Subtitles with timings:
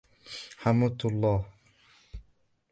[0.61, 1.39] حمدت الله.